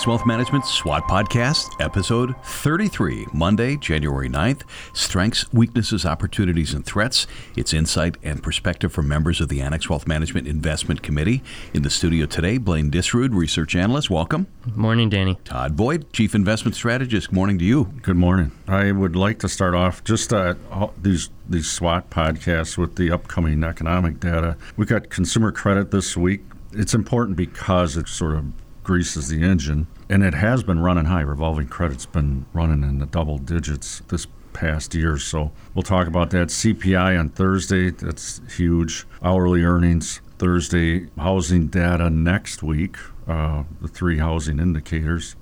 Annex 0.00 0.06
Wealth 0.06 0.24
Management 0.24 0.64
SWOT 0.64 1.02
Podcast, 1.08 1.78
episode 1.78 2.34
33, 2.42 3.26
Monday, 3.34 3.76
January 3.76 4.30
9th. 4.30 4.62
Strengths, 4.94 5.52
weaknesses, 5.52 6.06
opportunities, 6.06 6.72
and 6.72 6.86
threats. 6.86 7.26
It's 7.54 7.74
insight 7.74 8.16
and 8.22 8.42
perspective 8.42 8.94
from 8.94 9.08
members 9.08 9.42
of 9.42 9.50
the 9.50 9.60
Annex 9.60 9.90
Wealth 9.90 10.08
Management 10.08 10.48
Investment 10.48 11.02
Committee. 11.02 11.42
In 11.74 11.82
the 11.82 11.90
studio 11.90 12.24
today, 12.24 12.56
Blaine 12.56 12.90
Disrood, 12.90 13.34
research 13.34 13.76
analyst. 13.76 14.08
Welcome. 14.08 14.46
Morning, 14.74 15.10
Danny. 15.10 15.38
Todd 15.44 15.76
Boyd, 15.76 16.10
chief 16.14 16.34
investment 16.34 16.74
strategist. 16.76 17.28
Good 17.28 17.36
morning 17.36 17.58
to 17.58 17.64
you. 17.66 17.92
Good 18.00 18.16
morning. 18.16 18.52
I 18.66 18.92
would 18.92 19.16
like 19.16 19.38
to 19.40 19.50
start 19.50 19.74
off 19.74 20.02
just 20.02 20.32
uh, 20.32 20.54
these 21.02 21.28
these 21.46 21.70
SWOT 21.70 22.08
podcasts 22.08 22.78
with 22.78 22.96
the 22.96 23.10
upcoming 23.12 23.62
economic 23.62 24.18
data. 24.18 24.56
We 24.78 24.86
got 24.86 25.10
consumer 25.10 25.52
credit 25.52 25.90
this 25.90 26.16
week. 26.16 26.40
It's 26.72 26.94
important 26.94 27.36
because 27.36 27.98
it 27.98 28.08
sort 28.08 28.36
of 28.36 28.44
greases 28.82 29.28
the 29.28 29.42
engine. 29.42 29.86
And 30.08 30.22
it 30.22 30.34
has 30.34 30.62
been 30.62 30.80
running 30.80 31.06
high. 31.06 31.20
Revolving 31.20 31.68
credit's 31.68 32.06
been 32.06 32.46
running 32.52 32.82
in 32.82 32.98
the 32.98 33.06
double 33.06 33.38
digits 33.38 34.00
this 34.08 34.26
past 34.52 34.94
year. 34.94 35.16
So 35.18 35.52
we'll 35.74 35.82
talk 35.82 36.06
about 36.06 36.30
that. 36.30 36.48
CPI 36.48 37.18
on 37.18 37.28
Thursday, 37.28 37.90
that's 37.90 38.40
huge. 38.56 39.06
Hourly 39.22 39.62
earnings 39.62 40.20
Thursday, 40.38 41.08
housing 41.18 41.66
data 41.68 42.08
next 42.08 42.62
week, 42.62 42.96
uh, 43.28 43.64
the 43.80 43.88
three 43.88 44.18
housing 44.18 44.58
indicators. 44.58 45.36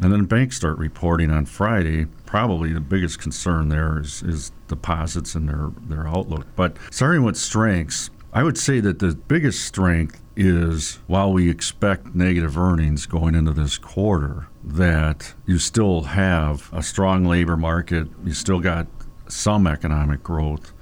And 0.00 0.12
then 0.12 0.24
banks 0.24 0.56
start 0.56 0.78
reporting 0.78 1.30
on 1.30 1.44
Friday. 1.44 2.06
Probably 2.24 2.72
the 2.72 2.80
biggest 2.80 3.18
concern 3.18 3.68
there 3.68 4.00
is, 4.00 4.22
is 4.22 4.52
deposits 4.68 5.34
and 5.34 5.48
their, 5.48 5.70
their 5.88 6.06
outlook. 6.06 6.46
But 6.56 6.76
starting 6.90 7.24
with 7.24 7.36
strengths, 7.36 8.10
I 8.32 8.42
would 8.42 8.56
say 8.56 8.80
that 8.80 9.00
the 9.00 9.14
biggest 9.14 9.64
strength 9.64 10.22
is 10.38 11.00
while 11.08 11.32
we 11.32 11.50
expect 11.50 12.14
negative 12.14 12.56
earnings 12.56 13.06
going 13.06 13.34
into 13.34 13.52
this 13.52 13.76
quarter, 13.76 14.46
that 14.62 15.34
you 15.46 15.58
still 15.58 16.02
have 16.02 16.70
a 16.72 16.80
strong 16.80 17.24
labor 17.24 17.56
market, 17.56 18.06
you 18.24 18.32
still 18.32 18.60
got 18.60 18.86
some 19.26 19.66
economic 19.66 20.22
growth, 20.22 20.72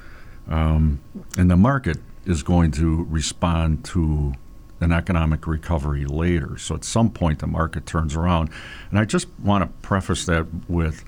um, 0.46 1.00
and 1.38 1.50
the 1.50 1.56
market 1.56 1.96
is 2.26 2.42
going 2.42 2.70
to 2.72 3.04
respond 3.08 3.82
to 3.86 4.34
an 4.80 4.92
economic 4.92 5.46
recovery 5.46 6.04
later. 6.04 6.58
So 6.58 6.74
at 6.74 6.84
some 6.84 7.10
point, 7.10 7.38
the 7.38 7.46
market 7.46 7.86
turns 7.86 8.14
around. 8.14 8.50
And 8.90 8.98
I 8.98 9.06
just 9.06 9.26
want 9.42 9.64
to 9.64 9.68
preface 9.80 10.26
that 10.26 10.46
with 10.68 11.02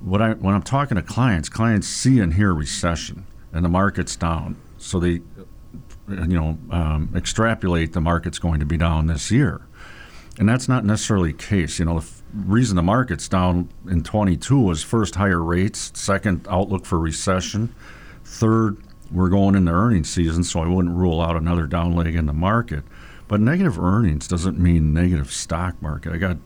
what 0.00 0.20
I 0.20 0.32
when 0.32 0.54
I'm 0.54 0.62
talking 0.62 0.96
to 0.96 1.02
clients, 1.02 1.48
clients 1.48 1.86
see 1.86 2.18
and 2.18 2.34
hear 2.34 2.52
recession, 2.52 3.24
and 3.52 3.64
the 3.64 3.68
market's 3.68 4.16
down. 4.16 4.56
So 4.78 4.98
they 4.98 5.20
you 6.08 6.26
know, 6.26 6.58
um, 6.70 7.10
extrapolate 7.14 7.92
the 7.92 8.00
market's 8.00 8.38
going 8.38 8.60
to 8.60 8.66
be 8.66 8.76
down 8.76 9.06
this 9.06 9.30
year. 9.30 9.62
And 10.38 10.48
that's 10.48 10.68
not 10.68 10.84
necessarily 10.84 11.32
the 11.32 11.38
case. 11.38 11.78
You 11.78 11.86
know, 11.86 11.94
the 11.94 12.06
f- 12.06 12.22
reason 12.32 12.76
the 12.76 12.82
market's 12.82 13.28
down 13.28 13.68
in 13.88 14.02
22 14.02 14.58
was 14.58 14.82
first 14.82 15.16
higher 15.16 15.42
rates, 15.42 15.90
second 15.94 16.46
outlook 16.48 16.86
for 16.86 16.98
recession, 16.98 17.74
third 18.24 18.78
we're 19.10 19.30
going 19.30 19.54
into 19.54 19.72
earnings 19.72 20.10
season, 20.10 20.44
so 20.44 20.60
I 20.60 20.68
wouldn't 20.68 20.94
rule 20.94 21.20
out 21.20 21.36
another 21.36 21.66
down 21.66 21.94
leg 21.94 22.14
in 22.14 22.26
the 22.26 22.32
market. 22.32 22.84
But 23.26 23.40
negative 23.40 23.78
earnings 23.78 24.28
doesn't 24.28 24.58
mean 24.58 24.92
negative 24.92 25.32
stock 25.32 25.80
market. 25.82 26.12
I 26.12 26.18
got 26.18 26.38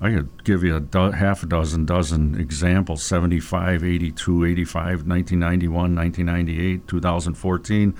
I 0.00 0.10
could 0.10 0.44
give 0.44 0.64
you 0.64 0.76
a 0.76 0.80
do- 0.80 1.12
half 1.12 1.42
a 1.42 1.46
dozen 1.46 1.86
dozen 1.86 2.38
examples 2.38 3.02
75, 3.02 3.84
82, 3.84 4.44
85, 4.44 5.06
1991, 5.06 5.94
1998, 5.94 6.88
2014 6.88 7.94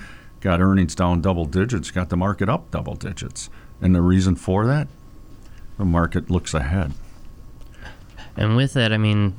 got 0.45 0.61
earnings 0.61 0.93
down 0.93 1.21
double 1.21 1.45
digits, 1.45 1.89
got 1.89 2.09
the 2.09 2.15
market 2.15 2.47
up 2.47 2.69
double 2.69 2.93
digits. 2.93 3.49
And 3.81 3.95
the 3.95 4.01
reason 4.03 4.35
for 4.35 4.67
that, 4.67 4.87
the 5.79 5.85
market 5.85 6.29
looks 6.29 6.53
ahead. 6.53 6.93
And 8.37 8.55
with 8.55 8.73
that, 8.73 8.93
I 8.93 8.99
mean, 8.99 9.33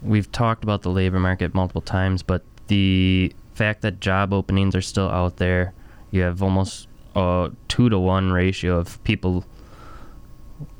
we've 0.00 0.30
talked 0.30 0.62
about 0.62 0.82
the 0.82 0.88
labor 0.88 1.18
market 1.18 1.52
multiple 1.52 1.82
times, 1.82 2.22
but 2.22 2.44
the 2.68 3.34
fact 3.54 3.82
that 3.82 3.98
job 3.98 4.32
openings 4.32 4.76
are 4.76 4.80
still 4.80 5.08
out 5.08 5.38
there, 5.38 5.74
you 6.12 6.22
have 6.22 6.44
almost 6.44 6.86
a 7.16 7.50
two 7.66 7.88
to 7.88 7.98
one 7.98 8.30
ratio 8.30 8.78
of 8.78 9.02
people 9.02 9.44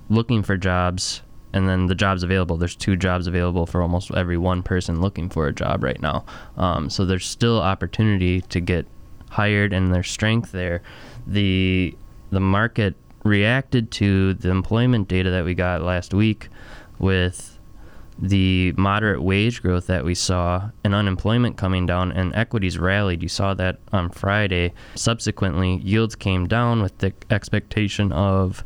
looking 0.09 0.45
for 0.45 0.57
jobs 0.57 1.23
and 1.53 1.69
then 1.69 1.87
the 1.87 1.95
jobs 1.97 2.23
available 2.23 2.57
there's 2.57 2.77
two 2.77 2.95
jobs 2.95 3.27
available 3.27 3.67
for 3.67 3.83
almost 3.83 4.13
every 4.13 4.37
one 4.37 4.63
person 4.63 5.01
looking 5.01 5.29
for 5.29 5.49
a 5.49 5.53
job 5.53 5.83
right 5.83 6.01
now 6.01 6.25
um, 6.57 6.89
so 6.89 7.05
there's 7.05 7.27
still 7.27 7.61
opportunity 7.61 8.41
to 8.43 8.61
get 8.61 8.87
hired 9.31 9.73
and 9.73 9.95
their 9.95 10.03
strength 10.03 10.53
there, 10.53 10.83
the 11.27 11.97
the 12.31 12.41
market 12.41 12.95
reacted 13.25 13.91
to 13.91 14.35
the 14.35 14.51
employment 14.51 15.09
data 15.09 15.31
that 15.31 15.45
we 15.45 15.55
got 15.55 15.83
last 15.83 16.15
week 16.15 16.49
with 16.99 17.59
the 18.19 18.73
moderate 18.77 19.23
wage 19.23 19.63
growth 19.63 19.87
that 19.87 20.05
we 20.05 20.15
saw 20.15 20.71
and 20.85 20.95
unemployment 20.95 21.57
coming 21.57 21.87
down 21.87 22.13
and 22.13 22.35
equities 22.35 22.79
rallied. 22.79 23.23
You 23.23 23.29
saw 23.29 23.55
that 23.55 23.79
on 23.93 24.11
Friday. 24.11 24.73
Subsequently, 24.95 25.77
yields 25.77 26.15
came 26.15 26.47
down 26.47 26.83
with 26.83 26.99
the 26.99 27.15
expectation 27.31 28.13
of 28.13 28.63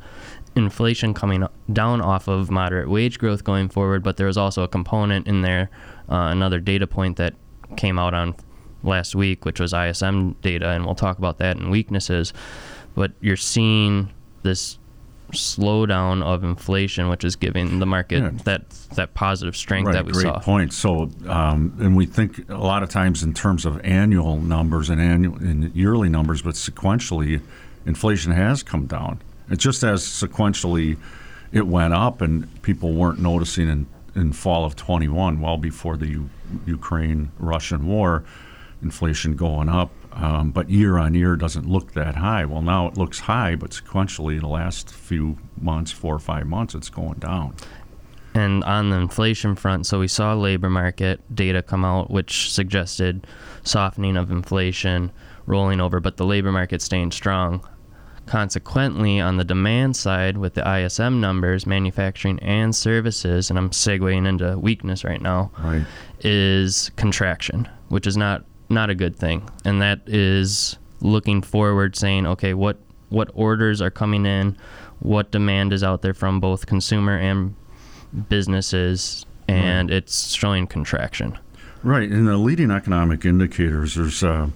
inflation 0.56 1.14
coming 1.14 1.46
down 1.72 2.00
off 2.00 2.28
of 2.28 2.50
moderate 2.50 2.88
wage 2.88 3.18
growth 3.18 3.44
going 3.44 3.68
forward, 3.68 4.02
but 4.02 4.16
there 4.16 4.26
was 4.26 4.36
also 4.36 4.62
a 4.62 4.68
component 4.68 5.26
in 5.26 5.42
there, 5.42 5.70
uh, 6.08 6.28
another 6.30 6.60
data 6.60 6.86
point 6.86 7.16
that 7.16 7.34
came 7.76 7.98
out 7.98 8.14
on 8.14 8.34
last 8.84 9.14
week, 9.14 9.44
which 9.44 9.60
was 9.60 9.72
ISM 9.72 10.32
data, 10.42 10.70
and 10.70 10.84
we'll 10.84 10.94
talk 10.94 11.18
about 11.18 11.38
that 11.38 11.56
and 11.56 11.70
weaknesses. 11.70 12.32
But 12.94 13.12
you're 13.20 13.36
seeing 13.36 14.10
this 14.42 14.78
slowdown 15.32 16.22
of 16.22 16.44
inflation, 16.44 17.08
which 17.08 17.24
is 17.24 17.36
giving 17.36 17.78
the 17.80 17.86
market 17.86 18.22
yeah. 18.22 18.30
that 18.44 18.70
that 18.94 19.14
positive 19.14 19.56
strength 19.56 19.88
right, 19.88 19.94
that 19.94 20.06
we 20.06 20.12
great 20.12 20.22
saw. 20.22 20.32
Great 20.34 20.42
point. 20.42 20.72
So, 20.72 21.10
um, 21.26 21.76
and 21.80 21.96
we 21.96 22.06
think 22.06 22.48
a 22.48 22.56
lot 22.56 22.82
of 22.82 22.88
times 22.88 23.22
in 23.22 23.34
terms 23.34 23.64
of 23.64 23.80
annual 23.84 24.40
numbers 24.40 24.90
and 24.90 25.00
annual 25.00 25.36
and 25.36 25.74
yearly 25.74 26.08
numbers, 26.08 26.42
but 26.42 26.54
sequentially, 26.54 27.40
inflation 27.86 28.32
has 28.32 28.62
come 28.62 28.86
down. 28.86 29.20
It's 29.50 29.62
just 29.62 29.82
as 29.82 30.02
sequentially 30.04 30.96
it 31.52 31.66
went 31.66 31.94
up, 31.94 32.20
and 32.20 32.62
people 32.62 32.92
weren't 32.92 33.18
noticing 33.18 33.68
in 33.68 33.86
in 34.14 34.32
fall 34.32 34.64
of 34.64 34.76
21, 34.76 35.40
well 35.40 35.56
before 35.56 35.96
the 35.96 36.06
U- 36.06 36.30
Ukraine 36.66 37.32
Russian 37.38 37.86
war 37.86 38.24
inflation 38.84 39.34
going 39.34 39.68
up, 39.68 39.90
um, 40.12 40.50
but 40.52 40.70
year 40.70 40.98
on 40.98 41.14
year 41.14 41.34
doesn't 41.34 41.66
look 41.66 41.92
that 41.92 42.14
high. 42.14 42.44
Well, 42.44 42.62
now 42.62 42.86
it 42.86 42.96
looks 42.96 43.20
high, 43.20 43.56
but 43.56 43.70
sequentially, 43.70 44.38
the 44.38 44.46
last 44.46 44.90
few 44.90 45.38
months, 45.60 45.90
four 45.90 46.14
or 46.14 46.20
five 46.20 46.46
months, 46.46 46.74
it's 46.74 46.90
going 46.90 47.18
down. 47.18 47.56
And 48.34 48.64
on 48.64 48.90
the 48.90 48.96
inflation 48.96 49.54
front, 49.54 49.86
so 49.86 50.00
we 50.00 50.08
saw 50.08 50.34
labor 50.34 50.68
market 50.68 51.20
data 51.34 51.62
come 51.62 51.84
out, 51.84 52.10
which 52.10 52.52
suggested 52.52 53.26
softening 53.62 54.16
of 54.16 54.30
inflation 54.30 55.12
rolling 55.46 55.80
over, 55.80 56.00
but 56.00 56.16
the 56.16 56.26
labor 56.26 56.52
market 56.52 56.82
staying 56.82 57.12
strong. 57.12 57.66
Consequently, 58.26 59.20
on 59.20 59.36
the 59.36 59.44
demand 59.44 59.96
side, 59.96 60.38
with 60.38 60.54
the 60.54 60.68
ISM 60.78 61.20
numbers, 61.20 61.66
manufacturing 61.66 62.38
and 62.40 62.74
services, 62.74 63.50
and 63.50 63.58
I'm 63.58 63.70
segueing 63.70 64.26
into 64.26 64.58
weakness 64.58 65.04
right 65.04 65.20
now, 65.20 65.52
right. 65.62 65.84
is 66.20 66.90
contraction, 66.96 67.68
which 67.88 68.06
is 68.06 68.16
not 68.16 68.44
not 68.68 68.90
a 68.90 68.94
good 68.94 69.16
thing. 69.16 69.48
And 69.64 69.80
that 69.82 70.00
is 70.06 70.76
looking 71.00 71.42
forward, 71.42 71.96
saying, 71.96 72.26
okay, 72.26 72.54
what 72.54 72.78
what 73.10 73.30
orders 73.34 73.80
are 73.80 73.90
coming 73.90 74.26
in, 74.26 74.56
what 75.00 75.30
demand 75.30 75.72
is 75.72 75.84
out 75.84 76.02
there 76.02 76.14
from 76.14 76.40
both 76.40 76.66
consumer 76.66 77.16
and 77.16 77.54
businesses, 78.28 79.24
and 79.46 79.90
right. 79.90 79.96
it's 79.96 80.32
showing 80.32 80.66
contraction. 80.66 81.38
Right. 81.82 82.10
In 82.10 82.24
the 82.24 82.36
leading 82.36 82.70
economic 82.70 83.24
indicators, 83.24 83.94
there's 83.94 84.24
uh, 84.24 84.48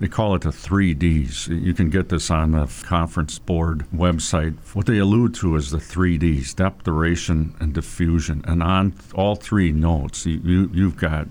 they 0.00 0.08
call 0.08 0.34
it 0.34 0.42
the 0.42 0.50
three 0.50 0.92
Ds. 0.92 1.48
You 1.48 1.72
can 1.72 1.88
get 1.88 2.08
this 2.08 2.30
on 2.30 2.50
the 2.50 2.66
conference 2.82 3.38
board 3.38 3.86
website. 3.94 4.56
What 4.74 4.86
they 4.86 4.98
allude 4.98 5.34
to 5.36 5.54
is 5.54 5.70
the 5.70 5.78
three 5.78 6.18
Ds: 6.18 6.52
depth, 6.54 6.82
duration, 6.84 7.54
and 7.60 7.72
diffusion. 7.72 8.44
And 8.46 8.62
on 8.62 8.94
all 9.14 9.36
three 9.36 9.70
notes, 9.70 10.26
you, 10.26 10.40
you 10.44 10.70
you've 10.72 10.96
got 10.96 11.28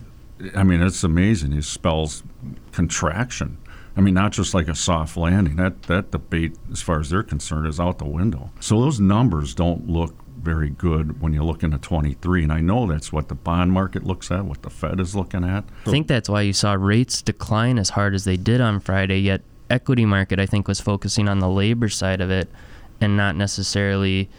I 0.56 0.64
mean, 0.64 0.82
it's 0.82 1.04
amazing. 1.04 1.52
He 1.52 1.62
spells 1.62 2.24
contraction. 2.72 3.58
I 3.96 4.02
mean, 4.02 4.16
not 4.16 4.32
just 4.32 4.54
like 4.54 4.68
a 4.68 4.76
soft 4.76 5.16
landing. 5.18 5.56
That 5.56 5.84
that 5.84 6.12
debate, 6.12 6.58
as 6.72 6.82
far 6.82 7.00
as 7.00 7.10
they're 7.10 7.24
concerned, 7.24 7.68
is 7.68 7.80
out 7.80 8.00
the 8.00 8.06
window. 8.06 8.50
So 8.60 8.82
those 8.82 9.00
numbers 9.00 9.54
don't 9.54 9.88
look 9.88 10.16
very 10.42 10.70
good 10.70 11.22
when 11.22 11.34
you 11.34 11.44
look 11.44 11.64
into 11.64 11.78
23. 11.78 12.44
And 12.44 12.52
I 12.52 12.60
know 12.60 12.86
that's 12.86 13.14
what 13.14 13.30
the 13.30 13.36
bond 13.36 13.72
market 13.72 14.04
looks 14.04 14.30
at, 14.30 14.44
what 14.46 14.62
the 14.62 14.70
Fed 14.70 15.00
is 15.00 15.16
looking 15.16 15.44
at. 15.44 15.64
I 15.86 15.90
think 15.90 16.08
that's 16.08 16.28
why 16.28 16.42
you 16.42 16.54
saw 16.54 16.74
rates 16.74 17.22
decline 17.22 17.80
as 17.80 17.92
hard 17.92 18.14
as 18.14 18.26
they 18.26 18.36
did 18.36 18.60
on 18.60 18.80
Friday. 18.80 19.20
Yet 19.20 19.42
equity 19.70 20.06
market, 20.06 20.40
I 20.40 20.46
think, 20.46 20.68
was 20.68 20.82
focusing 20.82 21.30
on 21.30 21.40
the 21.40 21.50
labor 21.50 21.88
side 21.88 22.20
of 22.20 22.30
it, 22.32 22.50
and 23.00 23.16
not 23.16 23.36
necessarily. 23.36 24.30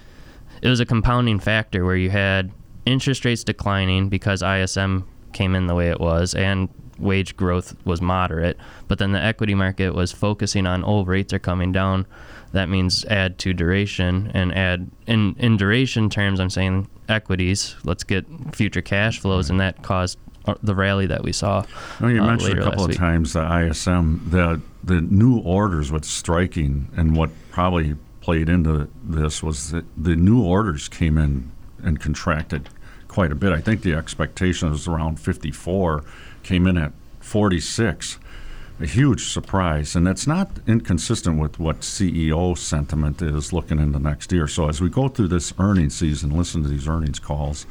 It 0.62 0.68
was 0.68 0.80
a 0.80 0.86
compounding 0.86 1.40
factor 1.40 1.84
where 1.84 1.96
you 1.96 2.10
had 2.10 2.50
interest 2.86 3.24
rates 3.24 3.44
declining 3.44 4.08
because 4.08 4.42
ISM 4.42 5.06
came 5.34 5.54
in 5.54 5.66
the 5.66 5.74
way 5.74 5.90
it 5.90 6.00
was, 6.00 6.34
and 6.34 6.68
wage 6.98 7.36
growth 7.36 7.76
was 7.84 8.00
moderate, 8.00 8.56
but 8.88 8.98
then 8.98 9.12
the 9.12 9.20
equity 9.20 9.54
market 9.54 9.94
was 9.94 10.12
focusing 10.12 10.66
on 10.66 10.84
oh 10.84 11.04
rates 11.04 11.32
are 11.32 11.38
coming 11.38 11.72
down. 11.72 12.06
That 12.52 12.68
means 12.68 13.04
add 13.06 13.38
to 13.40 13.52
duration 13.52 14.30
and 14.32 14.54
add 14.54 14.90
in 15.06 15.34
in 15.38 15.56
duration 15.56 16.08
terms. 16.08 16.40
I'm 16.40 16.50
saying 16.50 16.88
equities. 17.08 17.76
Let's 17.84 18.04
get 18.04 18.24
future 18.54 18.82
cash 18.82 19.18
flows, 19.18 19.50
and 19.50 19.60
that 19.60 19.82
caused 19.82 20.18
uh, 20.46 20.54
the 20.62 20.74
rally 20.74 21.06
that 21.06 21.22
we 21.22 21.32
saw. 21.32 21.64
Well, 22.00 22.10
you 22.10 22.22
uh, 22.22 22.26
mentioned 22.26 22.58
a 22.58 22.62
couple 22.62 22.84
of 22.84 22.90
week. 22.90 22.98
times 22.98 23.32
the 23.32 23.68
ISM, 23.68 24.28
the 24.30 24.60
the 24.82 25.00
new 25.00 25.38
orders. 25.40 25.90
What's 25.90 26.08
striking 26.08 26.88
and 26.96 27.16
what 27.16 27.30
probably 27.50 27.96
played 28.20 28.48
into 28.48 28.88
this 29.02 29.42
was 29.42 29.70
that 29.70 29.84
the 29.96 30.16
new 30.16 30.42
orders 30.42 30.88
came 30.88 31.18
in 31.18 31.50
and 31.82 32.00
contracted 32.00 32.70
quite 33.14 33.30
a 33.30 33.36
bit. 33.36 33.52
I 33.52 33.60
think 33.60 33.82
the 33.82 33.94
expectation 33.94 34.70
was 34.70 34.88
around 34.88 35.20
54, 35.20 36.02
came 36.42 36.66
in 36.66 36.76
at 36.76 36.90
46. 37.20 38.18
A 38.80 38.86
huge 38.86 39.28
surprise, 39.28 39.94
and 39.94 40.04
that's 40.04 40.26
not 40.26 40.50
inconsistent 40.66 41.38
with 41.38 41.60
what 41.60 41.82
CEO 41.82 42.58
sentiment 42.58 43.22
is 43.22 43.52
looking 43.52 43.78
into 43.78 44.00
next 44.00 44.32
year. 44.32 44.48
So 44.48 44.68
as 44.68 44.80
we 44.80 44.88
go 44.88 45.06
through 45.06 45.28
this 45.28 45.54
earnings 45.60 45.94
season, 45.94 46.36
listen 46.36 46.64
to 46.64 46.68
these 46.68 46.88
earnings 46.88 47.20
calls, 47.20 47.66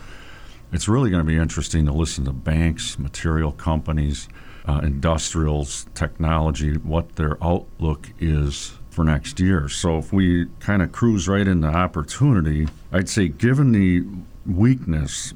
it's 0.71 0.87
really 0.87 1.09
going 1.09 1.19
to 1.19 1.29
be 1.29 1.35
interesting 1.35 1.85
to 1.87 1.91
listen 1.91 2.23
to 2.23 2.31
banks, 2.31 2.97
material 2.97 3.51
companies, 3.51 4.29
uh, 4.65 4.79
industrials, 4.81 5.87
technology, 5.93 6.77
what 6.77 7.17
their 7.17 7.37
outlook 7.43 8.07
is 8.17 8.75
for 8.89 9.03
next 9.03 9.41
year. 9.41 9.67
So 9.67 9.97
if 9.97 10.13
we 10.13 10.45
kind 10.61 10.81
of 10.81 10.93
cruise 10.93 11.27
right 11.27 11.45
into 11.45 11.67
opportunity, 11.67 12.69
I'd 12.93 13.09
say 13.09 13.27
given 13.27 13.73
the 13.73 14.05
weakness 14.45 15.33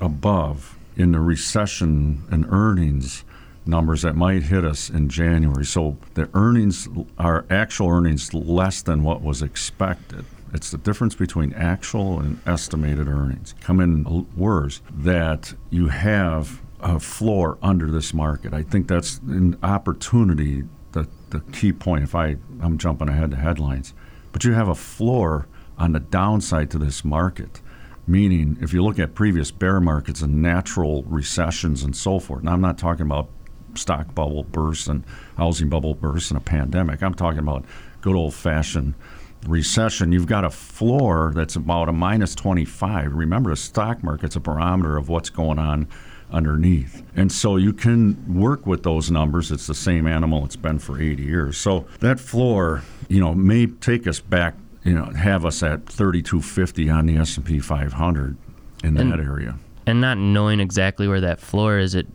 above 0.00 0.76
in 0.96 1.12
the 1.12 1.20
recession 1.20 2.22
and 2.30 2.46
earnings 2.48 3.24
numbers 3.66 4.02
that 4.02 4.14
might 4.14 4.44
hit 4.44 4.64
us 4.64 4.88
in 4.88 5.08
January. 5.08 5.64
So 5.64 5.96
the 6.14 6.28
earnings 6.34 6.88
are 7.18 7.44
actual 7.50 7.90
earnings 7.90 8.32
less 8.32 8.82
than 8.82 9.02
what 9.02 9.22
was 9.22 9.42
expected. 9.42 10.24
It's 10.54 10.70
the 10.70 10.78
difference 10.78 11.14
between 11.14 11.52
actual 11.54 12.20
and 12.20 12.40
estimated 12.46 13.08
earnings 13.08 13.54
come 13.60 13.80
in 13.80 14.26
worse 14.36 14.80
that 14.90 15.52
you 15.70 15.88
have 15.88 16.60
a 16.80 17.00
floor 17.00 17.58
under 17.60 17.90
this 17.90 18.14
market. 18.14 18.54
I 18.54 18.62
think 18.62 18.86
that's 18.86 19.18
an 19.18 19.58
opportunity, 19.62 20.62
the, 20.92 21.08
the 21.30 21.40
key 21.52 21.72
point. 21.72 22.04
If 22.04 22.14
I, 22.14 22.36
I'm 22.62 22.78
jumping 22.78 23.08
ahead 23.08 23.32
to 23.32 23.36
headlines, 23.36 23.92
but 24.32 24.44
you 24.44 24.52
have 24.52 24.68
a 24.68 24.74
floor 24.74 25.46
on 25.78 25.92
the 25.92 26.00
downside 26.00 26.70
to 26.70 26.78
this 26.78 27.04
market. 27.04 27.60
Meaning, 28.06 28.58
if 28.60 28.72
you 28.72 28.84
look 28.84 28.98
at 28.98 29.14
previous 29.14 29.50
bear 29.50 29.80
markets 29.80 30.22
and 30.22 30.40
natural 30.40 31.02
recessions 31.04 31.82
and 31.82 31.96
so 31.96 32.18
forth, 32.20 32.40
and 32.40 32.50
I'm 32.50 32.60
not 32.60 32.78
talking 32.78 33.04
about 33.06 33.28
stock 33.74 34.14
bubble 34.14 34.44
bursts 34.44 34.86
and 34.86 35.04
housing 35.36 35.68
bubble 35.68 35.94
bursts 35.94 36.30
and 36.30 36.38
a 36.38 36.42
pandemic. 36.42 37.02
I'm 37.02 37.14
talking 37.14 37.40
about 37.40 37.64
good 38.00 38.14
old 38.14 38.34
fashioned 38.34 38.94
recession. 39.46 40.12
You've 40.12 40.26
got 40.26 40.44
a 40.44 40.50
floor 40.50 41.32
that's 41.34 41.56
about 41.56 41.88
a 41.88 41.92
minus 41.92 42.34
25. 42.34 43.12
Remember, 43.14 43.50
the 43.50 43.56
stock 43.56 44.02
market's 44.02 44.36
a 44.36 44.40
barometer 44.40 44.96
of 44.96 45.08
what's 45.08 45.30
going 45.30 45.58
on 45.58 45.88
underneath. 46.30 47.04
And 47.14 47.30
so 47.30 47.56
you 47.56 47.72
can 47.72 48.34
work 48.34 48.66
with 48.66 48.82
those 48.82 49.10
numbers. 49.10 49.52
It's 49.52 49.66
the 49.66 49.74
same 49.74 50.06
animal 50.06 50.44
it's 50.44 50.56
been 50.56 50.78
for 50.78 51.00
80 51.00 51.22
years. 51.22 51.56
So 51.56 51.86
that 52.00 52.18
floor, 52.18 52.82
you 53.08 53.20
know, 53.20 53.34
may 53.34 53.66
take 53.66 54.06
us 54.06 54.20
back, 54.20 54.54
you 54.86 54.94
know, 54.94 55.06
have 55.06 55.44
us 55.44 55.62
at 55.62 55.86
3250 55.86 56.88
on 56.90 57.06
the 57.06 57.16
S&P 57.16 57.58
500 57.58 58.36
in 58.84 58.94
that 58.94 59.18
area. 59.20 59.56
and 59.86 60.00
not 60.00 60.16
knowing 60.18 60.60
exactly 60.60 61.08
where 61.08 61.20
that 61.20 61.40
floor 61.40 61.78
is, 61.78 61.94
it 61.94 62.06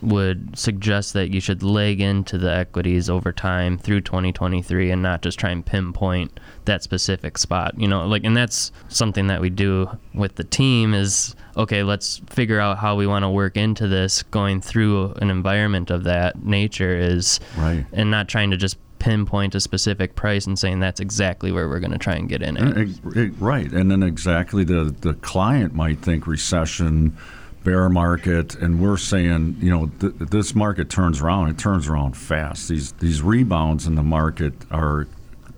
would 0.00 0.56
suggest 0.56 1.12
that 1.14 1.30
you 1.30 1.40
should 1.40 1.62
leg 1.62 2.00
into 2.00 2.38
the 2.38 2.52
equities 2.52 3.10
over 3.10 3.32
time 3.32 3.76
through 3.76 4.00
2023 4.00 4.90
and 4.92 5.02
not 5.02 5.22
just 5.22 5.38
try 5.40 5.50
and 5.50 5.66
pinpoint 5.66 6.38
that 6.66 6.82
specific 6.84 7.36
spot. 7.36 7.74
You 7.76 7.88
know, 7.88 8.06
like, 8.06 8.22
and 8.24 8.36
that's 8.36 8.70
something 8.88 9.26
that 9.26 9.40
we 9.40 9.50
do 9.50 9.88
with 10.14 10.36
the 10.36 10.44
team 10.44 10.94
is 10.94 11.34
okay, 11.56 11.82
let's 11.82 12.18
figure 12.30 12.60
out 12.60 12.78
how 12.78 12.94
we 12.94 13.04
want 13.08 13.24
to 13.24 13.28
work 13.28 13.56
into 13.56 13.88
this 13.88 14.22
going 14.24 14.60
through 14.60 15.12
an 15.14 15.28
environment 15.30 15.90
of 15.90 16.04
that 16.04 16.44
nature 16.44 16.96
is, 16.96 17.40
Right. 17.56 17.84
and 17.92 18.12
not 18.12 18.28
trying 18.28 18.52
to 18.52 18.56
just 18.56 18.76
pinpoint 18.98 19.54
a 19.54 19.60
specific 19.60 20.14
price 20.14 20.46
and 20.46 20.58
saying 20.58 20.80
that's 20.80 21.00
exactly 21.00 21.52
where 21.52 21.68
we're 21.68 21.80
going 21.80 21.92
to 21.92 21.98
try 21.98 22.14
and 22.14 22.28
get 22.28 22.42
in 22.42 22.56
it. 22.56 23.32
Right, 23.38 23.70
and 23.70 23.90
then 23.90 24.02
exactly 24.02 24.64
the 24.64 24.94
the 25.00 25.14
client 25.14 25.74
might 25.74 26.00
think 26.00 26.26
recession, 26.26 27.16
bear 27.64 27.88
market, 27.88 28.54
and 28.56 28.80
we're 28.80 28.96
saying 28.96 29.56
you 29.60 29.70
know 29.70 29.90
th- 30.00 30.14
this 30.30 30.54
market 30.54 30.90
turns 30.90 31.20
around. 31.20 31.48
It 31.50 31.58
turns 31.58 31.88
around 31.88 32.16
fast. 32.16 32.68
These 32.68 32.92
these 32.92 33.22
rebounds 33.22 33.86
in 33.86 33.94
the 33.94 34.02
market 34.02 34.54
are, 34.70 35.06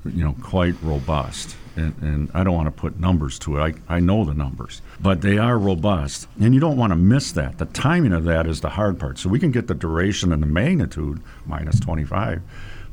you 0.04 0.24
know, 0.24 0.34
quite 0.42 0.74
robust. 0.82 1.56
And, 1.76 1.94
and 2.02 2.30
I 2.34 2.42
don't 2.42 2.54
want 2.54 2.66
to 2.66 2.72
put 2.72 2.98
numbers 2.98 3.38
to 3.40 3.56
it. 3.56 3.80
I, 3.88 3.96
I 3.96 4.00
know 4.00 4.24
the 4.24 4.34
numbers, 4.34 4.82
but 5.00 5.22
they 5.22 5.38
are 5.38 5.56
robust, 5.56 6.26
and 6.40 6.52
you 6.52 6.60
don't 6.60 6.76
want 6.76 6.90
to 6.90 6.96
miss 6.96 7.30
that. 7.32 7.58
The 7.58 7.66
timing 7.66 8.12
of 8.12 8.24
that 8.24 8.46
is 8.46 8.60
the 8.60 8.70
hard 8.70 8.98
part. 8.98 9.18
So 9.18 9.28
we 9.28 9.38
can 9.38 9.52
get 9.52 9.68
the 9.68 9.74
duration 9.74 10.32
and 10.32 10.42
the 10.42 10.48
magnitude 10.48 11.22
minus 11.46 11.78
25, 11.78 12.42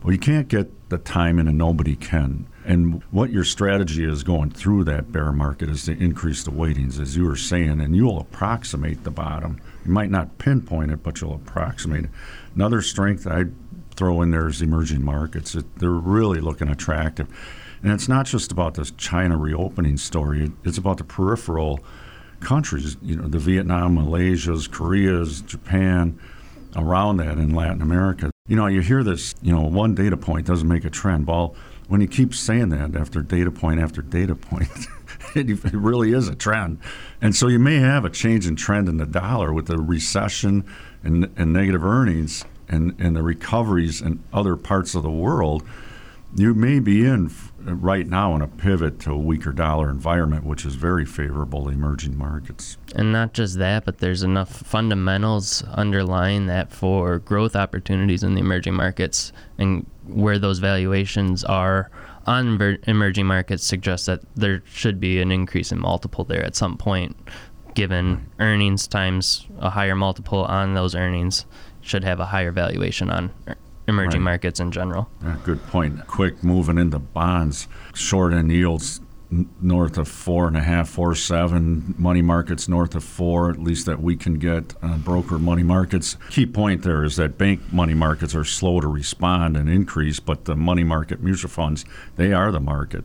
well, 0.03 0.13
you 0.13 0.19
can't 0.19 0.47
get 0.47 0.89
the 0.89 0.97
timing, 0.97 1.47
and 1.47 1.57
nobody 1.57 1.95
can. 1.95 2.47
And 2.65 3.01
what 3.11 3.29
your 3.29 3.43
strategy 3.43 4.03
is 4.03 4.23
going 4.23 4.51
through 4.51 4.83
that 4.85 5.11
bear 5.11 5.31
market 5.31 5.69
is 5.69 5.85
to 5.85 5.97
increase 5.97 6.43
the 6.43 6.51
weightings, 6.51 6.99
as 6.99 7.15
you 7.15 7.25
were 7.25 7.35
saying, 7.35 7.79
and 7.79 7.95
you'll 7.95 8.19
approximate 8.19 9.03
the 9.03 9.11
bottom. 9.11 9.61
You 9.85 9.91
might 9.91 10.11
not 10.11 10.37
pinpoint 10.37 10.91
it, 10.91 11.01
but 11.01 11.21
you'll 11.21 11.35
approximate 11.35 12.05
it. 12.05 12.11
Another 12.55 12.81
strength 12.81 13.25
I'd 13.25 13.53
throw 13.95 14.21
in 14.21 14.31
there 14.31 14.47
is 14.47 14.61
emerging 14.61 15.03
markets. 15.03 15.55
It, 15.55 15.79
they're 15.79 15.89
really 15.89 16.39
looking 16.39 16.67
attractive. 16.67 17.27
And 17.81 17.91
it's 17.91 18.07
not 18.07 18.25
just 18.25 18.51
about 18.51 18.73
this 18.73 18.91
China 18.91 19.37
reopening 19.37 19.97
story, 19.97 20.51
it's 20.63 20.77
about 20.77 20.97
the 20.97 21.03
peripheral 21.03 21.79
countries, 22.39 22.97
you 23.01 23.15
know, 23.15 23.27
the 23.27 23.39
Vietnam, 23.39 23.95
Malaysia's, 23.95 24.67
Korea's, 24.67 25.41
Japan, 25.41 26.19
around 26.75 27.17
that 27.17 27.37
in 27.37 27.55
Latin 27.55 27.81
America. 27.81 28.29
You 28.47 28.55
know, 28.55 28.67
you 28.67 28.81
hear 28.81 29.03
this, 29.03 29.35
you 29.41 29.51
know, 29.51 29.61
one 29.61 29.93
data 29.93 30.15
point 30.15 30.47
doesn't 30.47 30.67
make 30.67 30.85
a 30.85 30.89
trend. 30.89 31.27
Well, 31.27 31.55
when 31.87 32.01
you 32.01 32.07
keep 32.07 32.33
saying 32.33 32.69
that 32.69 32.95
after 32.95 33.21
data 33.21 33.51
point 33.51 33.79
after 33.79 34.01
data 34.01 34.35
point, 34.35 34.69
it, 35.35 35.73
really 35.73 36.13
is 36.13 36.27
a 36.27 36.35
trend. 36.35 36.79
And 37.21 37.35
so 37.35 37.47
you 37.47 37.59
may 37.59 37.77
have 37.77 38.05
a 38.05 38.09
change 38.09 38.47
in 38.47 38.55
trend 38.55 38.89
in 38.89 38.97
the 38.97 39.05
dollar 39.05 39.53
with 39.53 39.67
the 39.67 39.77
recession 39.77 40.65
and, 41.03 41.29
and 41.37 41.53
negative 41.53 41.83
earnings 41.83 42.45
and, 42.67 42.95
and 42.99 43.15
the 43.15 43.23
recoveries 43.23 44.01
in 44.01 44.23
other 44.33 44.55
parts 44.55 44.95
of 44.95 45.03
the 45.03 45.11
world. 45.11 45.63
You 46.35 46.53
may 46.53 46.79
be 46.79 47.05
in 47.05 47.29
right 47.67 48.07
now 48.07 48.35
in 48.35 48.41
a 48.41 48.47
pivot 48.47 48.99
to 49.01 49.11
a 49.11 49.17
weaker 49.17 49.51
dollar 49.51 49.89
environment, 49.89 50.45
which 50.45 50.65
is 50.65 50.75
very 50.75 51.05
favorable 51.05 51.65
to 51.65 51.69
emerging 51.71 52.17
markets. 52.17 52.77
And 52.95 53.11
not 53.11 53.33
just 53.33 53.57
that, 53.59 53.85
but 53.85 53.99
there's 53.99 54.23
enough 54.23 54.49
fundamentals 54.49 55.63
underlying 55.63 56.47
that 56.47 56.71
for 56.71 57.19
growth 57.19 57.55
opportunities 57.55 58.23
in 58.23 58.33
the 58.33 58.41
emerging 58.41 58.73
markets 58.73 59.31
and 59.57 59.85
where 60.05 60.39
those 60.39 60.59
valuations 60.59 61.43
are 61.43 61.91
on 62.25 62.57
ver- 62.57 62.77
emerging 62.87 63.25
markets 63.25 63.63
suggests 63.63 64.05
that 64.05 64.21
there 64.35 64.61
should 64.65 64.99
be 64.99 65.21
an 65.21 65.31
increase 65.31 65.71
in 65.71 65.79
multiple 65.79 66.23
there 66.23 66.43
at 66.43 66.55
some 66.55 66.77
point, 66.77 67.15
given 67.73 68.29
earnings 68.39 68.87
times 68.87 69.47
a 69.59 69.69
higher 69.69 69.95
multiple 69.95 70.43
on 70.45 70.73
those 70.73 70.95
earnings 70.95 71.45
should 71.81 72.03
have 72.03 72.19
a 72.19 72.25
higher 72.25 72.51
valuation 72.51 73.09
on 73.09 73.31
emerging 73.87 74.21
Right. 74.21 74.31
markets 74.31 74.59
in 74.59 74.71
general. 74.71 75.09
Yeah, 75.23 75.35
good 75.43 75.65
point. 75.67 76.05
Quick 76.07 76.43
moving 76.43 76.77
into 76.77 76.99
bonds, 76.99 77.67
short 77.93 78.33
end 78.33 78.51
yields 78.51 79.01
n- 79.31 79.47
north 79.61 79.97
of 79.97 80.07
four 80.07 80.47
and 80.47 80.55
a 80.57 80.61
half, 80.61 80.87
four 80.89 81.13
seven. 81.15 81.95
Money 81.97 82.21
markets 82.21 82.67
north 82.69 82.95
of 82.95 83.03
four, 83.03 83.49
at 83.49 83.61
least 83.61 83.85
that 83.85 84.01
we 84.01 84.15
can 84.15 84.35
get. 84.35 84.73
Uh, 84.81 84.97
broker 84.97 85.37
money 85.39 85.63
markets. 85.63 86.17
Key 86.29 86.45
point 86.45 86.83
there 86.83 87.03
is 87.03 87.15
that 87.17 87.37
bank 87.37 87.61
money 87.73 87.93
markets 87.93 88.35
are 88.35 88.43
slow 88.45 88.79
to 88.79 88.87
respond 88.87 89.55
and 89.57 89.69
increase, 89.69 90.19
but 90.19 90.45
the 90.45 90.55
money 90.55 90.83
market 90.83 91.21
mutual 91.21 91.49
funds 91.49 91.83
they 92.15 92.31
are 92.33 92.51
the 92.51 92.59
market. 92.61 93.03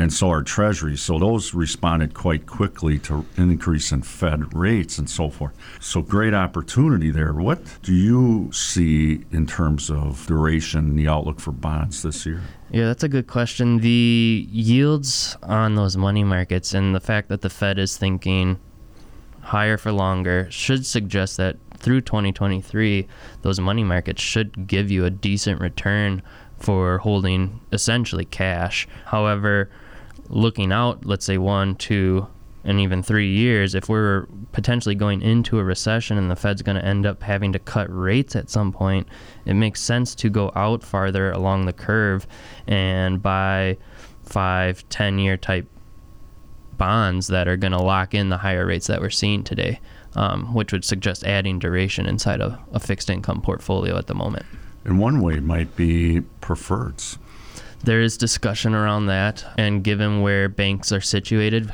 And 0.00 0.10
so 0.10 0.30
are 0.30 0.42
treasuries. 0.42 1.02
So 1.02 1.18
those 1.18 1.52
responded 1.52 2.14
quite 2.14 2.46
quickly 2.46 2.98
to 3.00 3.26
increase 3.36 3.92
in 3.92 4.00
Fed 4.00 4.54
rates 4.54 4.96
and 4.96 5.10
so 5.10 5.28
forth. 5.28 5.52
So 5.78 6.00
great 6.00 6.32
opportunity 6.32 7.10
there. 7.10 7.34
What 7.34 7.60
do 7.82 7.92
you 7.92 8.50
see 8.50 9.26
in 9.30 9.46
terms 9.46 9.90
of 9.90 10.26
duration, 10.26 10.80
and 10.80 10.98
the 10.98 11.06
outlook 11.06 11.38
for 11.38 11.52
bonds 11.52 12.00
this 12.00 12.24
year? 12.24 12.40
Yeah, 12.70 12.86
that's 12.86 13.02
a 13.02 13.10
good 13.10 13.26
question. 13.26 13.80
The 13.80 14.48
yields 14.50 15.36
on 15.42 15.74
those 15.74 15.98
money 15.98 16.24
markets 16.24 16.72
and 16.72 16.94
the 16.94 17.00
fact 17.00 17.28
that 17.28 17.42
the 17.42 17.50
Fed 17.50 17.78
is 17.78 17.98
thinking 17.98 18.58
higher 19.42 19.76
for 19.76 19.92
longer 19.92 20.50
should 20.50 20.86
suggest 20.86 21.36
that 21.36 21.58
through 21.76 22.00
2023, 22.00 23.06
those 23.42 23.60
money 23.60 23.84
markets 23.84 24.22
should 24.22 24.66
give 24.66 24.90
you 24.90 25.04
a 25.04 25.10
decent 25.10 25.60
return 25.60 26.22
for 26.58 26.96
holding 26.98 27.60
essentially 27.70 28.24
cash. 28.24 28.88
However, 29.04 29.68
looking 30.30 30.72
out, 30.72 31.04
let's 31.04 31.24
say 31.26 31.36
one, 31.38 31.74
two, 31.74 32.26
and 32.64 32.78
even 32.80 33.02
three 33.02 33.30
years, 33.30 33.74
if 33.74 33.88
we're 33.88 34.26
potentially 34.52 34.94
going 34.94 35.22
into 35.22 35.58
a 35.58 35.64
recession 35.64 36.18
and 36.18 36.30
the 36.30 36.36
Fed's 36.36 36.62
going 36.62 36.76
to 36.76 36.84
end 36.84 37.06
up 37.06 37.22
having 37.22 37.52
to 37.52 37.58
cut 37.58 37.86
rates 37.90 38.36
at 38.36 38.50
some 38.50 38.70
point, 38.72 39.08
it 39.46 39.54
makes 39.54 39.80
sense 39.80 40.14
to 40.16 40.28
go 40.28 40.52
out 40.54 40.82
farther 40.82 41.30
along 41.30 41.66
the 41.66 41.72
curve 41.72 42.26
and 42.66 43.22
buy 43.22 43.78
five, 44.24 44.86
ten 44.88 45.18
year 45.18 45.36
type 45.36 45.66
bonds 46.76 47.28
that 47.28 47.48
are 47.48 47.56
going 47.56 47.72
to 47.72 47.82
lock 47.82 48.14
in 48.14 48.28
the 48.28 48.38
higher 48.38 48.66
rates 48.66 48.86
that 48.86 49.00
we're 49.00 49.10
seeing 49.10 49.42
today, 49.42 49.80
um, 50.14 50.54
which 50.54 50.72
would 50.72 50.84
suggest 50.84 51.24
adding 51.24 51.58
duration 51.58 52.06
inside 52.06 52.40
a, 52.40 52.58
a 52.72 52.80
fixed 52.80 53.10
income 53.10 53.40
portfolio 53.40 53.96
at 53.96 54.06
the 54.06 54.14
moment. 54.14 54.46
And 54.84 54.98
one 54.98 55.20
way 55.20 55.40
might 55.40 55.76
be 55.76 56.22
preferreds. 56.40 57.18
There 57.82 58.00
is 58.00 58.16
discussion 58.16 58.74
around 58.74 59.06
that, 59.06 59.44
and 59.56 59.82
given 59.82 60.20
where 60.20 60.48
banks 60.48 60.92
are 60.92 61.00
situated, 61.00 61.72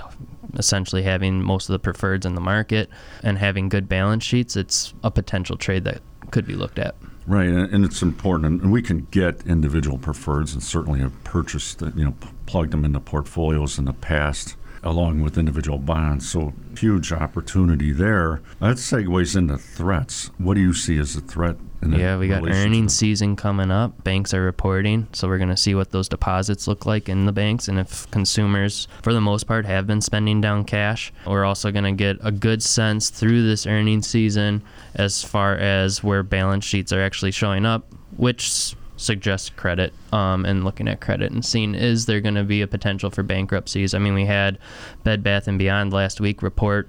essentially 0.57 1.03
having 1.03 1.43
most 1.43 1.69
of 1.69 1.73
the 1.73 1.91
preferreds 1.93 2.25
in 2.25 2.35
the 2.35 2.41
market 2.41 2.89
and 3.23 3.39
having 3.39 3.69
good 3.69 3.89
balance 3.89 4.23
sheets, 4.23 4.57
it's 4.57 4.95
a 5.03 5.11
potential 5.11 5.57
trade 5.57 5.85
that 5.85 6.01
could 6.31 6.47
be 6.47 6.55
looked 6.55 6.79
at. 6.79 6.95
Right, 7.27 7.49
and 7.49 7.85
it's 7.85 8.03
important, 8.03 8.63
and 8.63 8.71
we 8.71 8.83
can 8.83 9.09
get 9.11 9.45
individual 9.47 9.99
preferreds, 9.99 10.53
and 10.53 10.63
certainly 10.63 11.01
have 11.01 11.25
purchased, 11.25 11.83
uh, 11.83 11.91
you 11.97 12.05
know, 12.05 12.15
plugged 12.47 12.71
them 12.71 12.85
into 12.85 13.01
portfolios 13.01 13.79
in 13.79 13.85
the 13.87 13.93
past 13.93 14.57
along 14.83 15.21
with 15.21 15.37
individual 15.37 15.79
bonds. 15.79 16.29
So 16.29 16.55
huge 16.79 17.13
opportunity 17.13 17.93
there. 17.93 18.41
That 18.61 18.77
segues 18.77 19.37
into 19.37 19.59
threats. 19.59 20.31
What 20.39 20.55
do 20.55 20.61
you 20.61 20.73
see 20.73 20.99
as 20.99 21.17
a 21.17 21.21
threat? 21.21 21.57
Yeah, 21.83 22.17
we 22.17 22.29
got 22.29 22.47
earnings 22.49 22.97
season 22.97 23.37
coming 23.37 23.71
up. 23.71 24.03
Banks 24.05 24.33
are 24.35 24.43
reporting, 24.43 25.09
so 25.13 25.29
we're 25.29 25.39
going 25.39 25.51
to 25.51 25.57
see 25.57 25.75
what 25.75 25.91
those 25.91 26.09
deposits 26.09 26.67
look 26.67 26.87
like 26.87 27.09
in 27.09 27.27
the 27.27 27.33
banks, 27.33 27.69
and 27.69 27.79
if 27.79 28.11
consumers, 28.11 28.89
for 29.03 29.13
the 29.13 29.21
most 29.21 29.45
part, 29.47 29.67
have 29.67 29.87
been 29.87 30.01
spending 30.01 30.41
down 30.41 30.65
cash. 30.65 31.13
We're 31.27 31.45
also 31.45 31.71
going 31.71 31.85
to 31.85 31.93
get 31.93 32.17
a 32.23 32.33
good 32.33 32.63
sense 32.63 33.11
through 33.11 33.47
this 33.47 33.67
earnings 33.67 34.07
season 34.07 34.63
as 34.95 35.23
far 35.23 35.57
as 35.57 36.03
where 36.03 36.23
balance 36.23 36.65
sheets 36.65 36.93
are 36.93 37.03
actually 37.03 37.33
showing 37.33 37.67
up, 37.67 37.87
which 38.17 38.75
suggests 38.97 39.51
credit 39.51 39.93
um, 40.13 40.47
and 40.47 40.65
looking 40.65 40.89
at 40.89 41.01
credit 41.01 41.31
and 41.31 41.45
seeing 41.45 41.75
is 41.75 42.07
there 42.07 42.21
going 42.21 42.35
to 42.35 42.45
be 42.45 42.63
a 42.63 42.67
potential 42.67 43.11
for 43.11 43.23
bankruptcies. 43.23 43.93
I 43.95 43.99
mean, 43.99 44.15
we 44.15 44.25
had 44.25 44.59
Bed 45.05 45.23
Bath 45.23 45.49
and 45.49 45.59
Beyond 45.59 45.93
last 45.93 46.21
week 46.21 46.43
report 46.43 46.89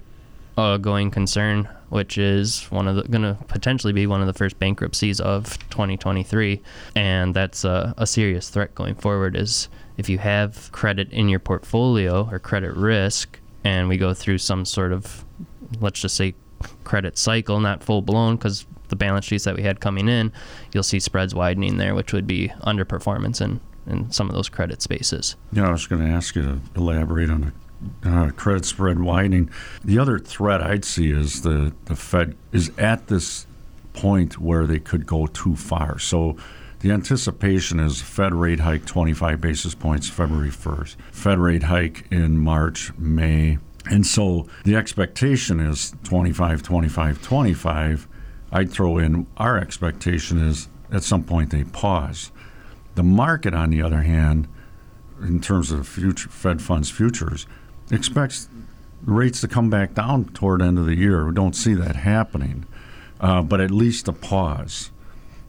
a 0.57 0.79
going 0.81 1.11
concern, 1.11 1.69
which 1.89 2.17
is 2.17 2.63
one 2.71 2.87
of 2.87 3.09
going 3.09 3.23
to 3.23 3.37
potentially 3.47 3.93
be 3.93 4.07
one 4.07 4.21
of 4.21 4.27
the 4.27 4.33
first 4.33 4.59
bankruptcies 4.59 5.19
of 5.19 5.57
2023, 5.69 6.61
and 6.95 7.33
that's 7.33 7.63
a, 7.63 7.93
a 7.97 8.07
serious 8.07 8.49
threat 8.49 8.73
going 8.75 8.95
forward. 8.95 9.35
Is 9.35 9.69
if 9.97 10.09
you 10.09 10.17
have 10.17 10.71
credit 10.71 11.11
in 11.11 11.29
your 11.29 11.39
portfolio 11.39 12.27
or 12.31 12.39
credit 12.39 12.75
risk, 12.75 13.39
and 13.63 13.87
we 13.87 13.97
go 13.97 14.13
through 14.13 14.37
some 14.39 14.65
sort 14.65 14.91
of 14.91 15.25
let's 15.79 15.99
just 15.99 16.15
say 16.15 16.35
credit 16.83 17.17
cycle, 17.17 17.59
not 17.59 17.83
full 17.83 18.01
blown, 18.01 18.35
because 18.35 18.65
the 18.89 18.95
balance 18.95 19.25
sheets 19.25 19.43
that 19.43 19.55
we 19.55 19.63
had 19.63 19.79
coming 19.79 20.07
in, 20.07 20.31
you'll 20.73 20.83
see 20.83 20.99
spreads 20.99 21.35
widening 21.35 21.77
there, 21.77 21.95
which 21.95 22.13
would 22.13 22.27
be 22.27 22.49
underperformance 22.63 23.41
in, 23.41 23.59
in 23.85 24.09
some 24.11 24.29
of 24.29 24.35
those 24.35 24.49
credit 24.49 24.81
spaces. 24.81 25.35
Yeah, 25.51 25.67
I 25.67 25.71
was 25.71 25.87
going 25.87 26.05
to 26.05 26.09
ask 26.09 26.35
you 26.35 26.41
to 26.43 26.61
elaborate 26.75 27.29
on 27.29 27.53
uh, 28.03 28.31
credit 28.35 28.65
spread 28.65 28.99
widening. 28.99 29.49
The 29.83 29.99
other 29.99 30.19
threat 30.19 30.61
I'd 30.61 30.85
see 30.85 31.11
is 31.11 31.41
the, 31.41 31.73
the 31.85 31.95
Fed 31.95 32.35
is 32.51 32.71
at 32.77 33.07
this 33.07 33.47
point 33.93 34.39
where 34.39 34.65
they 34.65 34.79
could 34.79 35.05
go 35.05 35.27
too 35.27 35.55
far. 35.55 35.99
So 35.99 36.37
the 36.79 36.91
anticipation 36.91 37.79
is 37.79 38.01
Fed 38.01 38.33
rate 38.33 38.59
hike 38.59 38.85
25 38.85 39.41
basis 39.41 39.73
points 39.73 40.09
February 40.09 40.49
1st, 40.49 40.95
Fed 41.11 41.39
rate 41.39 41.63
hike 41.63 42.05
in 42.11 42.37
March, 42.37 42.91
May. 42.97 43.57
And 43.89 44.05
so 44.05 44.47
the 44.63 44.75
expectation 44.75 45.59
is 45.59 45.95
25, 46.03 46.61
25, 46.61 47.21
25 47.21 48.07
I'd 48.51 48.71
throw 48.71 48.97
in 48.97 49.27
our 49.37 49.57
expectation 49.57 50.39
is 50.39 50.69
at 50.91 51.03
some 51.03 51.23
point 51.23 51.49
they 51.49 51.63
pause. 51.65 52.31
The 52.95 53.03
market, 53.03 53.53
on 53.53 53.69
the 53.69 53.81
other 53.81 54.01
hand, 54.01 54.47
in 55.21 55.41
terms 55.41 55.71
of 55.71 55.87
future 55.87 56.29
Fed 56.29 56.61
funds 56.61 56.89
futures, 56.89 57.45
expects 57.91 58.49
rates 59.03 59.41
to 59.41 59.47
come 59.47 59.69
back 59.69 59.93
down 59.93 60.25
toward 60.25 60.61
end 60.61 60.77
of 60.77 60.85
the 60.85 60.95
year. 60.95 61.25
We 61.25 61.33
don't 61.33 61.55
see 61.55 61.73
that 61.75 61.95
happening, 61.95 62.65
uh, 63.19 63.41
but 63.41 63.61
at 63.61 63.71
least 63.71 64.07
a 64.07 64.13
pause, 64.13 64.91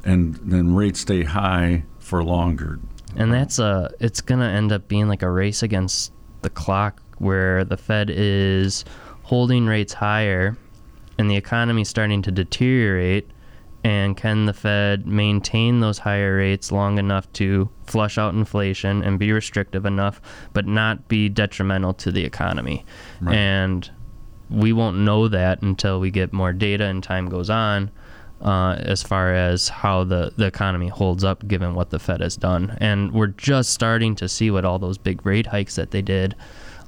and 0.04 0.36
then 0.36 0.74
rates 0.74 1.00
stay 1.00 1.24
high 1.24 1.84
for 1.98 2.22
longer. 2.22 2.78
And 3.16 3.32
that's 3.32 3.58
a 3.58 3.90
it's 4.00 4.20
going 4.20 4.40
to 4.40 4.46
end 4.46 4.72
up 4.72 4.88
being 4.88 5.08
like 5.08 5.22
a 5.22 5.30
race 5.30 5.62
against 5.62 6.12
the 6.42 6.50
clock, 6.50 7.02
where 7.18 7.64
the 7.64 7.76
Fed 7.76 8.10
is 8.10 8.84
holding 9.22 9.66
rates 9.66 9.92
higher 9.92 10.56
and 11.18 11.30
the 11.30 11.36
economy 11.36 11.84
starting 11.84 12.22
to 12.22 12.30
deteriorate, 12.30 13.28
and 13.84 14.16
can 14.16 14.46
the 14.46 14.52
Fed 14.52 15.06
maintain 15.06 15.80
those 15.80 15.98
higher 15.98 16.36
rates 16.36 16.72
long 16.72 16.98
enough 16.98 17.32
to 17.34 17.68
flush 17.86 18.18
out 18.18 18.34
inflation 18.34 19.02
and 19.02 19.18
be 19.18 19.32
restrictive 19.32 19.86
enough, 19.86 20.20
but 20.52 20.66
not 20.66 21.08
be 21.08 21.28
detrimental 21.28 21.94
to 21.94 22.10
the 22.10 22.24
economy? 22.24 22.84
Right. 23.20 23.36
And 23.36 23.90
we 24.50 24.72
won't 24.72 24.98
know 24.98 25.28
that 25.28 25.62
until 25.62 26.00
we 26.00 26.10
get 26.10 26.32
more 26.32 26.52
data 26.52 26.84
and 26.84 27.02
time 27.02 27.28
goes 27.28 27.50
on. 27.50 27.90
Uh, 28.40 28.76
as 28.82 29.02
far 29.02 29.34
as 29.34 29.68
how 29.68 30.04
the, 30.04 30.32
the 30.36 30.46
economy 30.46 30.86
holds 30.86 31.24
up 31.24 31.48
given 31.48 31.74
what 31.74 31.90
the 31.90 31.98
Fed 31.98 32.20
has 32.20 32.36
done. 32.36 32.78
And 32.80 33.10
we're 33.10 33.26
just 33.26 33.70
starting 33.70 34.14
to 34.14 34.28
see 34.28 34.48
what 34.52 34.64
all 34.64 34.78
those 34.78 34.96
big 34.96 35.26
rate 35.26 35.48
hikes 35.48 35.74
that 35.74 35.90
they 35.90 36.02
did 36.02 36.36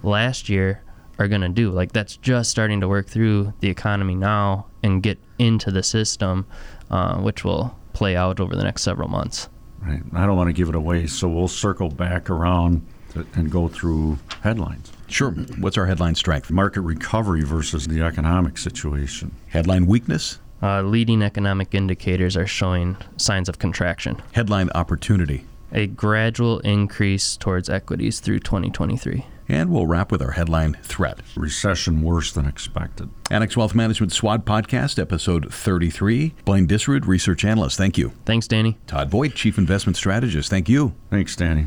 last 0.05 0.49
year 0.49 0.85
are 1.19 1.27
going 1.27 1.41
to 1.41 1.49
do. 1.49 1.71
Like 1.71 1.91
that's 1.91 2.17
just 2.17 2.51
starting 2.51 2.81
to 2.81 2.89
work 2.89 3.09
through 3.09 3.53
the 3.59 3.69
economy 3.69 4.15
now 4.15 4.67
and 4.83 5.03
get 5.03 5.19
into 5.39 5.71
the 5.71 5.83
system, 5.83 6.47
uh, 6.91 7.19
which 7.19 7.45
will 7.45 7.77
play 7.93 8.17
out 8.17 8.41
over 8.41 8.55
the 8.57 8.65
next 8.65 8.83
several 8.83 9.09
months. 9.09 9.49
Right. 9.81 10.03
I 10.15 10.27
don't 10.27 10.37
want 10.37 10.49
to 10.49 10.53
give 10.53 10.69
it 10.69 10.75
away, 10.75 11.07
so 11.07 11.29
we'll 11.29 11.49
circle 11.49 11.89
back 11.89 12.29
around 12.29 12.87
and 13.35 13.51
go 13.51 13.69
through 13.69 14.19
headlines. 14.43 14.93
Sure. 15.09 15.31
What's 15.31 15.77
our 15.79 15.87
headline 15.87 16.15
strength? 16.15 16.51
Market 16.51 16.83
recovery 16.83 17.43
versus 17.43 17.89
the 17.89 18.03
economic 18.03 18.59
situation. 18.59 19.35
Headline 19.49 19.87
weakness? 19.87 20.39
Uh, 20.63 20.83
leading 20.83 21.23
economic 21.23 21.75
indicators 21.75 22.37
are 22.37 22.47
showing 22.47 22.97
signs 23.17 23.49
of 23.49 23.59
contraction. 23.59 24.21
Headline 24.33 24.71
opportunity? 24.75 25.45
A 25.73 25.87
gradual 25.87 26.59
increase 26.61 27.37
towards 27.37 27.71
equities 27.71 28.21
through 28.21 28.41
2023. 28.41 29.25
And 29.51 29.71
we'll 29.71 29.87
wrap 29.87 30.13
with 30.13 30.23
our 30.23 30.31
headline 30.31 30.75
threat 30.83 31.21
Recession 31.37 32.03
worse 32.03 32.31
than 32.31 32.47
expected. 32.47 33.11
Annex 33.31 33.57
Wealth 33.57 33.75
Management 33.75 34.13
SWOT 34.13 34.47
Podcast, 34.47 34.99
episode 35.01 35.53
33. 35.53 36.35
Blaine 36.45 36.69
Disrud, 36.69 37.07
research 37.07 37.45
analyst. 37.45 37.77
Thank 37.77 37.99
you. 37.99 38.13
Thanks, 38.25 38.47
Danny. 38.47 38.79
Todd 38.87 39.11
Voigt, 39.11 39.35
chief 39.35 39.59
investment 39.59 39.97
strategist. 39.97 40.51
Thank 40.51 40.69
you. 40.69 40.95
Thanks, 41.11 41.35
Danny. 41.35 41.67